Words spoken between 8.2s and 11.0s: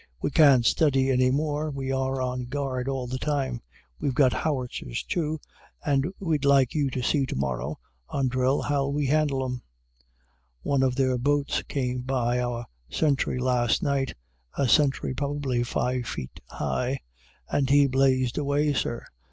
drill, how we can handle 'em. One of